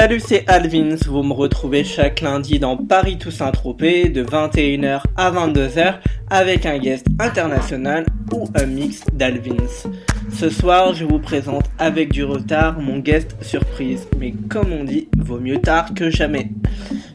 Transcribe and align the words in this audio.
Salut, 0.00 0.20
c'est 0.20 0.48
Alvins. 0.48 0.96
Vous 1.08 1.22
me 1.22 1.34
retrouvez 1.34 1.84
chaque 1.84 2.22
lundi 2.22 2.58
dans 2.58 2.78
Paris 2.78 3.18
Toussaint 3.18 3.50
Tropez 3.50 4.08
de 4.08 4.24
21h 4.24 5.02
à 5.14 5.30
22h 5.30 5.96
avec 6.30 6.64
un 6.64 6.78
guest 6.78 7.06
international 7.18 8.06
ou 8.32 8.48
un 8.54 8.64
mix 8.64 9.04
d'Alvins. 9.12 9.90
Ce 10.32 10.48
soir, 10.48 10.94
je 10.94 11.04
vous 11.04 11.18
présente 11.18 11.66
avec 11.78 12.12
du 12.12 12.24
retard 12.24 12.80
mon 12.80 13.00
guest 13.00 13.36
surprise, 13.42 14.08
mais 14.18 14.32
comme 14.48 14.72
on 14.72 14.84
dit, 14.84 15.10
vaut 15.18 15.38
mieux 15.38 15.60
tard 15.60 15.92
que 15.92 16.08
jamais. 16.08 16.48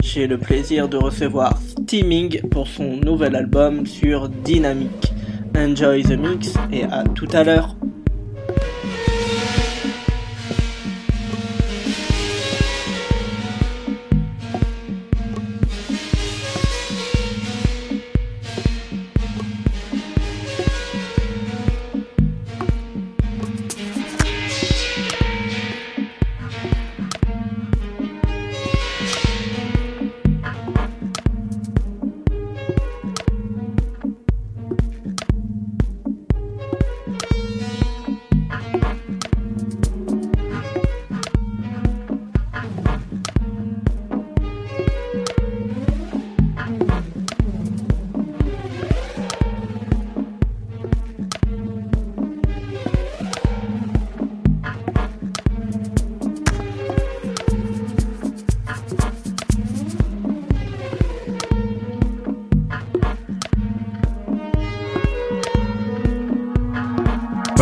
J'ai 0.04 0.28
le 0.28 0.38
plaisir 0.38 0.88
de 0.88 0.98
recevoir 0.98 1.58
Steaming 1.58 2.40
pour 2.50 2.68
son 2.68 2.98
nouvel 2.98 3.36
album 3.36 3.88
sur 3.88 4.30
Dynamic. 4.30 5.12
Enjoy 5.58 6.04
the 6.04 6.20
mix 6.20 6.54
et 6.72 6.84
à 6.84 7.04
tout 7.16 7.30
à 7.34 7.44
l'heure. 7.44 7.75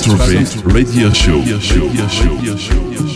Show. 0.00 0.14
Radio 0.64 1.12
show. 1.12 1.38
Radio 1.40 2.56
show. 2.56 3.07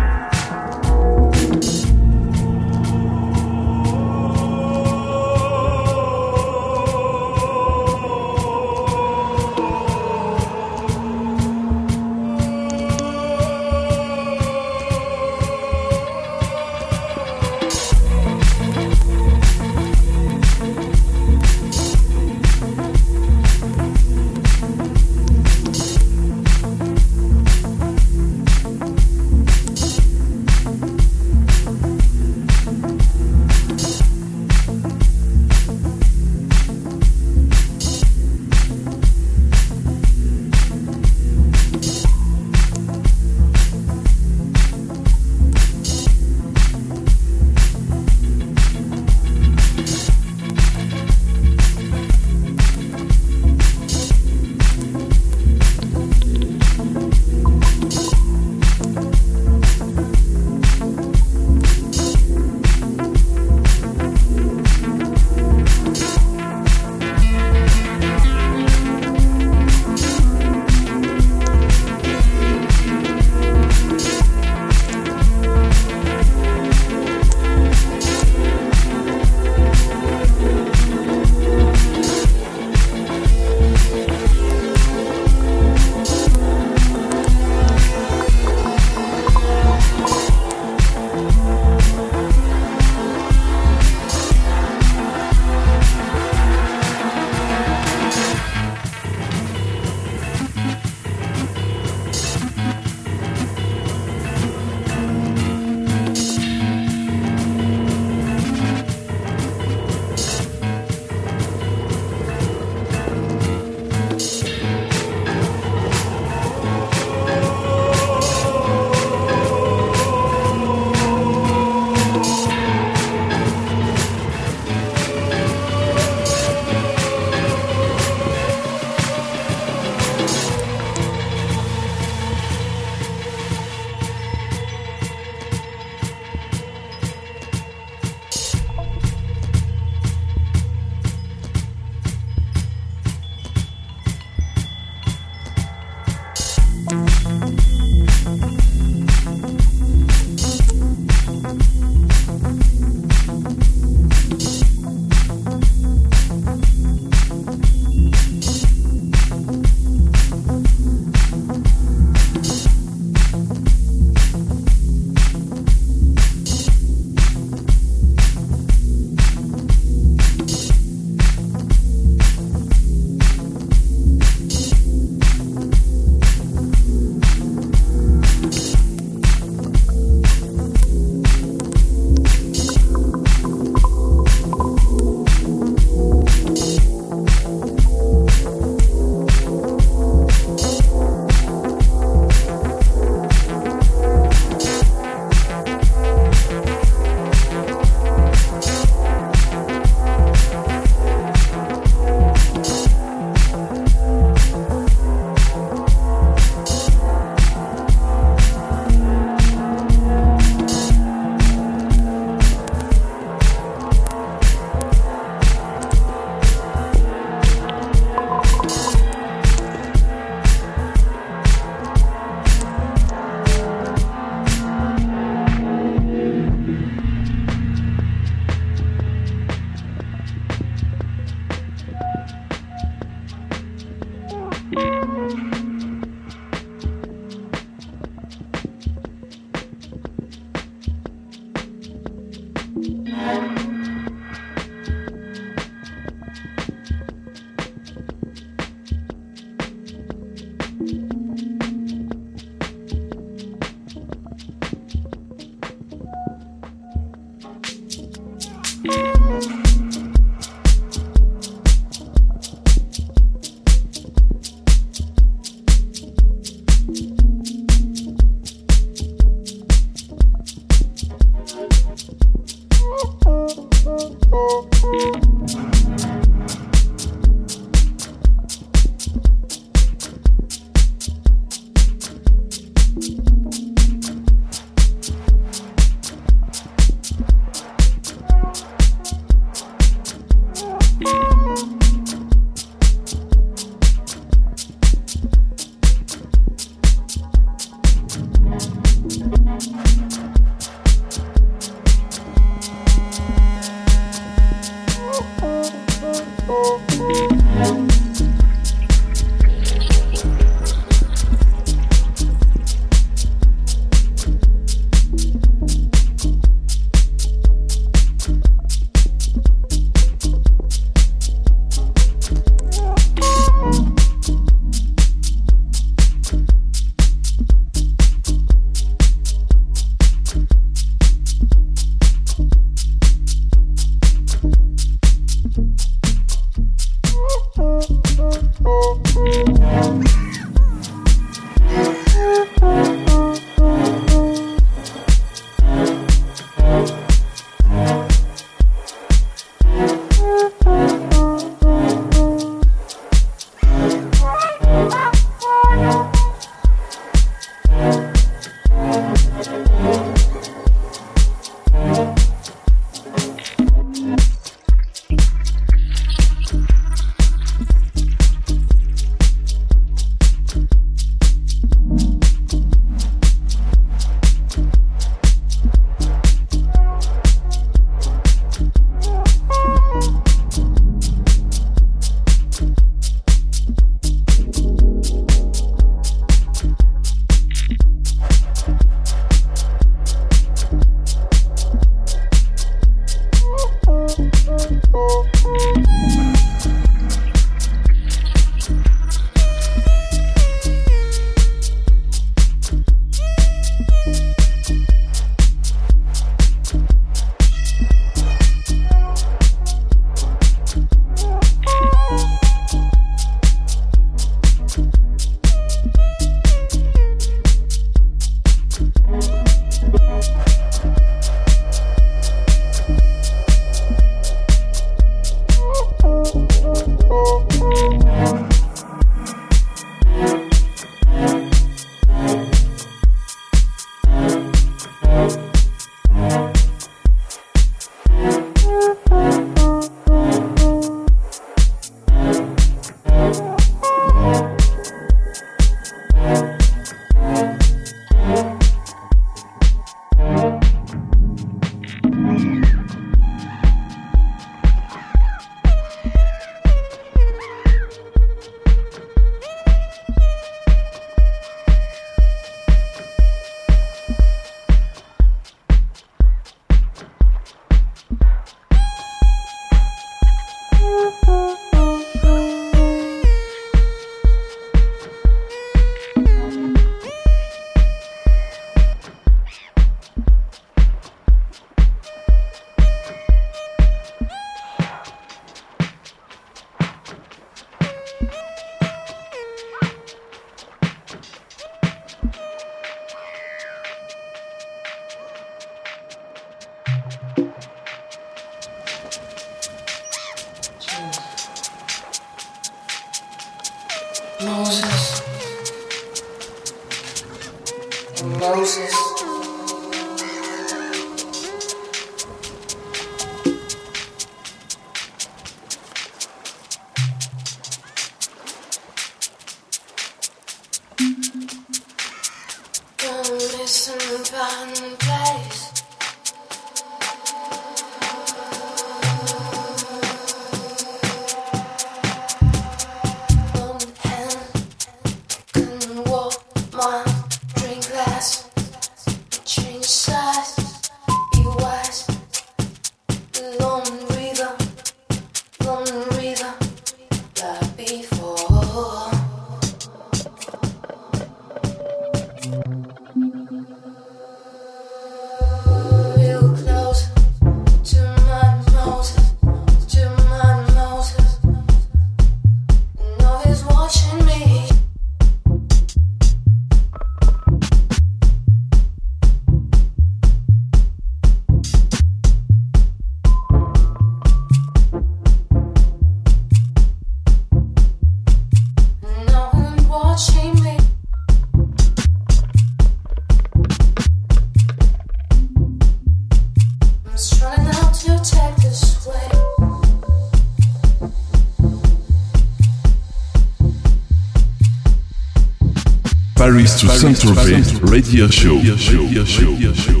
To 596.81 596.89
Saint-Tropez 596.89 597.79
Radio 597.83 598.27
Show. 598.27 598.55
Radio 598.55 598.75
show. 598.75 599.03
Radio 599.03 599.73
show. 599.73 600.00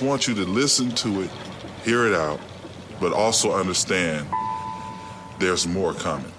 Just 0.00 0.08
want 0.08 0.26
you 0.26 0.34
to 0.34 0.50
listen 0.50 0.88
to 0.88 1.20
it, 1.20 1.30
hear 1.84 2.06
it 2.06 2.14
out, 2.14 2.40
but 3.00 3.12
also 3.12 3.52
understand 3.52 4.26
there's 5.38 5.66
more 5.66 5.92
coming. 5.92 6.32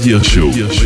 Radio 0.00 0.22
Show. 0.22 0.79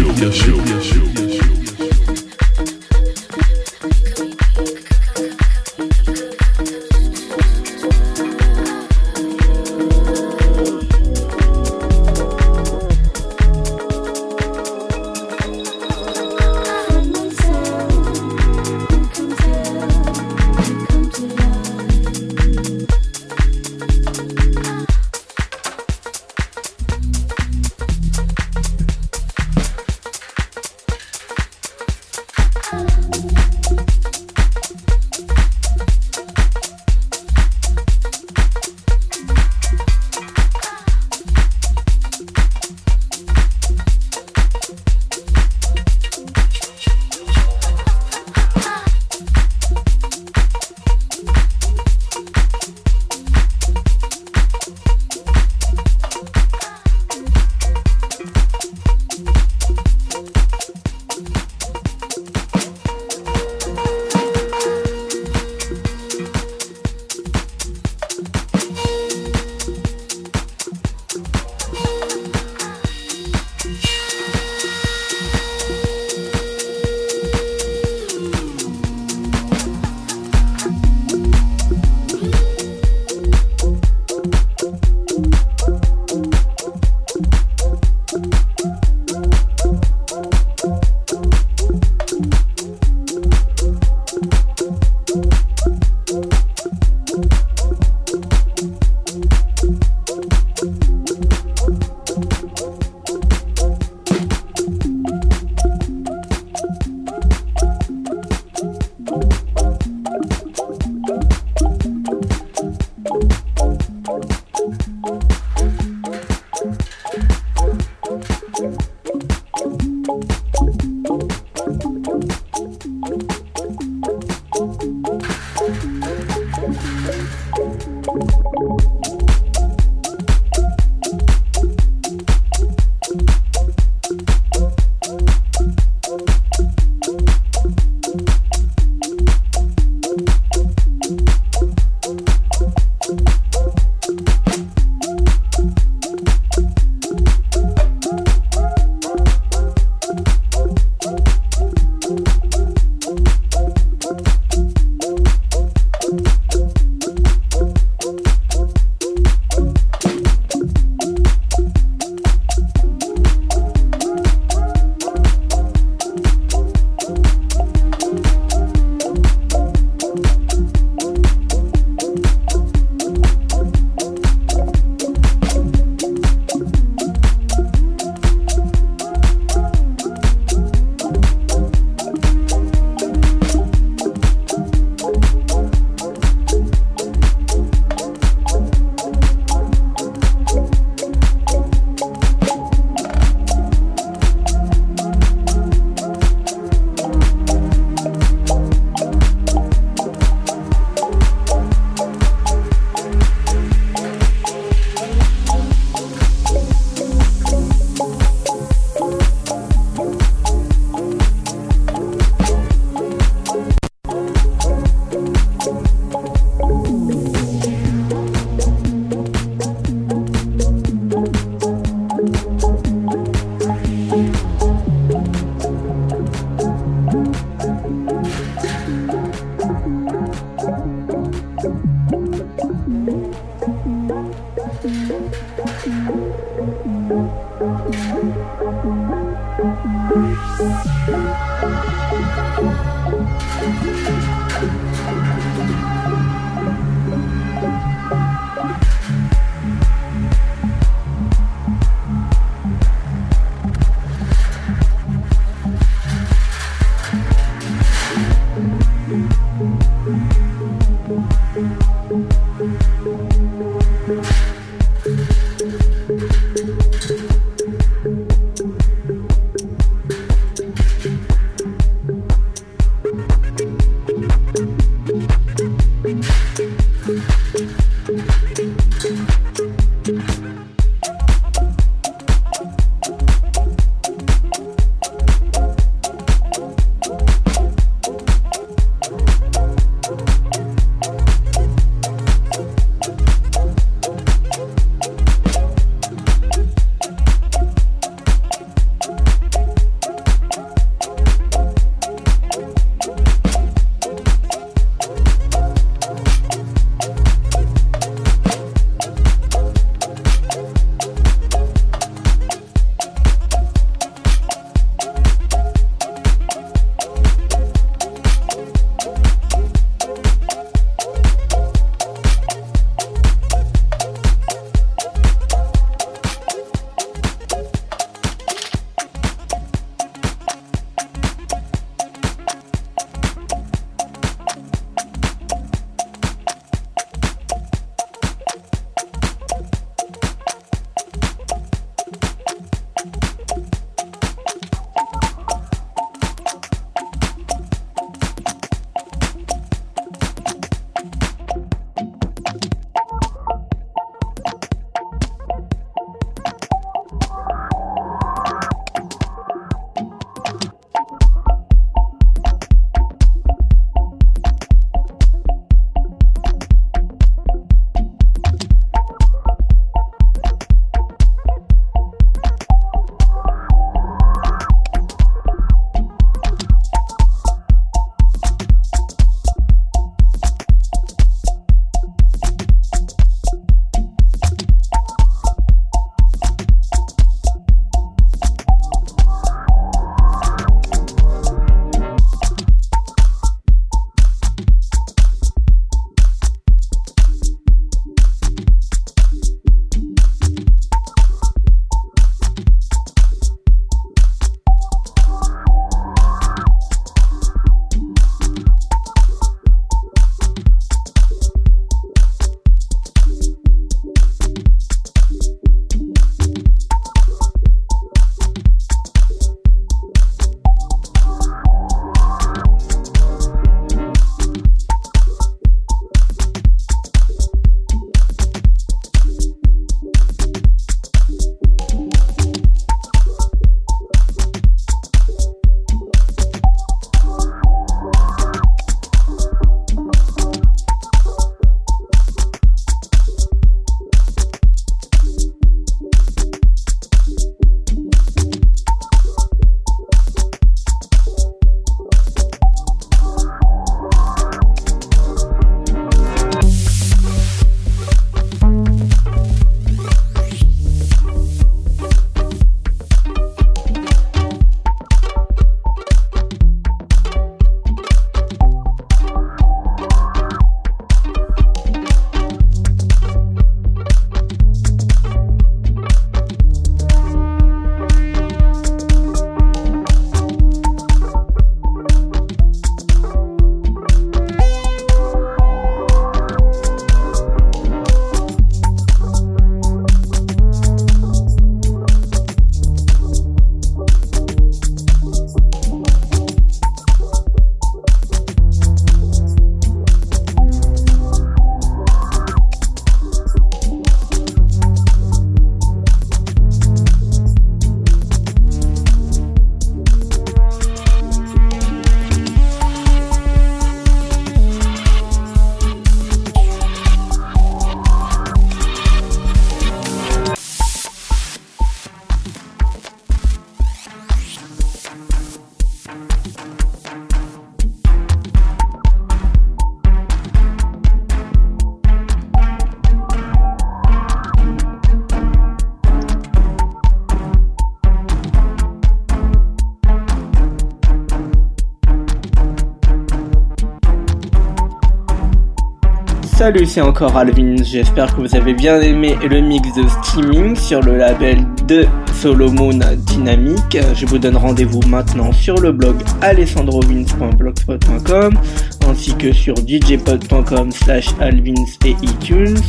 Salut, 546.64 546.86
c'est 546.86 547.02
encore 547.02 547.36
Alvin. 547.36 547.74
J'espère 547.82 548.34
que 548.34 548.40
vous 548.40 548.56
avez 548.56 548.72
bien 548.72 548.98
aimé 549.02 549.36
le 549.50 549.60
mix 549.60 549.92
de 549.96 550.08
streaming 550.08 550.74
sur 550.74 551.02
le 551.02 551.18
label 551.18 551.62
de 551.86 552.06
Solomon 552.32 552.98
Dynamic. 553.18 553.98
Je 554.14 554.24
vous 554.24 554.38
donne 554.38 554.56
rendez-vous 554.56 555.02
maintenant 555.06 555.52
sur 555.52 555.78
le 555.78 555.92
blog 555.92 556.16
alessandrovins.blogspot.com 556.40 558.58
ainsi 559.06 559.34
que 559.34 559.52
sur 559.52 559.76
djpod.com 559.76 560.90
slash 560.90 561.26
alvins 561.38 561.84
et 562.06 562.16
iTunes. 562.22 562.80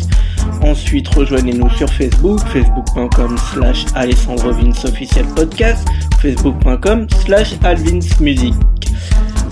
Ensuite, 0.62 1.10
rejoignez-nous 1.10 1.70
sur 1.72 1.90
Facebook, 1.90 2.40
facebook.com 2.54 3.36
slash 3.54 3.84
alessandrovins 3.94 4.72
officiel 4.86 5.26
podcast, 5.36 5.86
facebook.com 6.22 7.08
slash 7.26 7.56
alvinsmusic. 7.62 8.54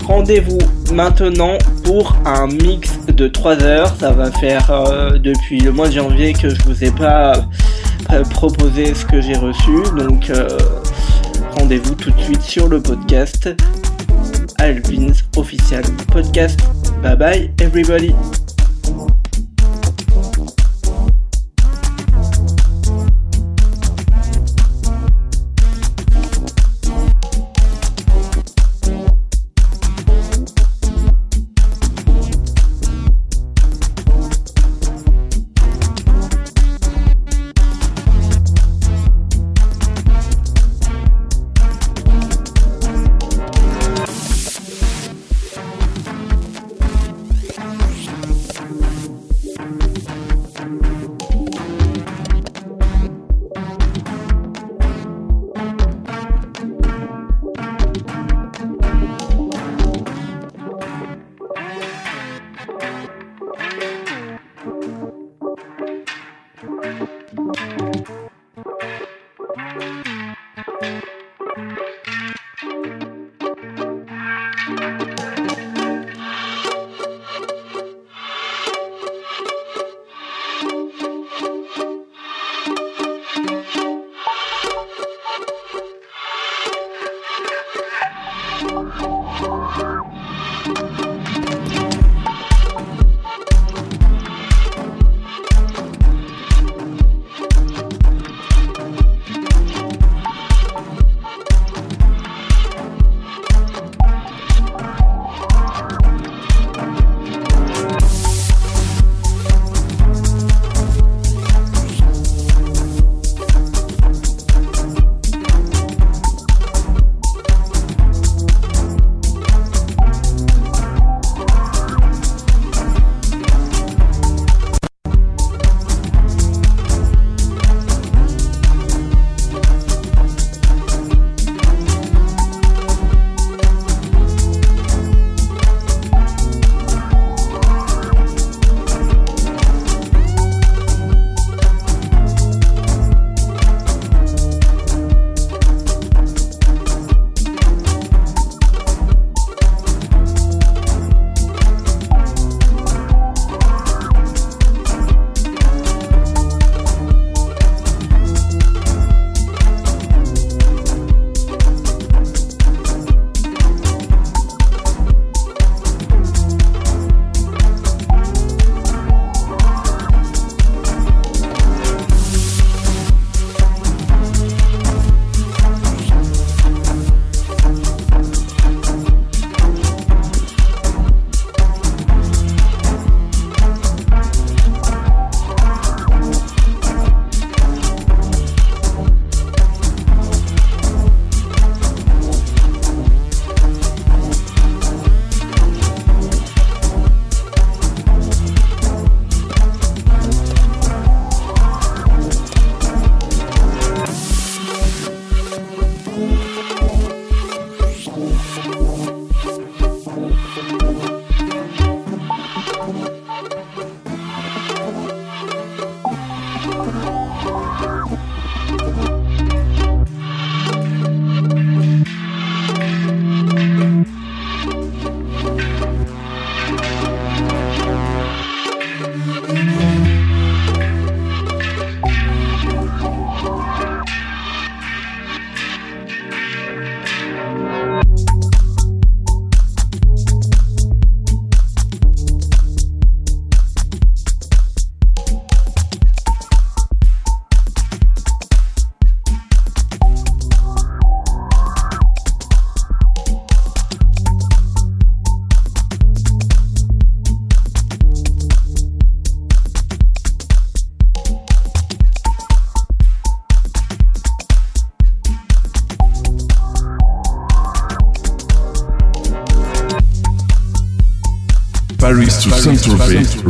Rendez-vous 0.06 0.58
maintenant 0.92 1.56
pour 1.82 2.14
un 2.26 2.46
mix 2.46 2.90
de 3.06 3.26
3 3.26 3.62
heures. 3.62 3.94
Ça 3.98 4.12
va 4.12 4.30
faire 4.30 4.70
euh, 4.70 5.18
depuis 5.18 5.60
le 5.60 5.72
mois 5.72 5.88
de 5.88 5.94
janvier 5.94 6.34
que 6.34 6.50
je 6.50 6.62
vous 6.64 6.84
ai 6.84 6.90
pas 6.90 7.46
euh, 8.12 8.22
proposé 8.24 8.94
ce 8.94 9.06
que 9.06 9.20
j'ai 9.20 9.36
reçu. 9.36 9.82
Donc 9.96 10.28
euh, 10.28 10.46
rendez-vous 11.58 11.94
tout 11.94 12.10
de 12.10 12.20
suite 12.20 12.42
sur 12.42 12.68
le 12.68 12.82
podcast 12.82 13.48
Alvin's 14.58 15.24
Official 15.36 15.84
Podcast. 16.12 16.60
Bye 17.02 17.16
bye 17.16 17.50
everybody. 17.60 18.14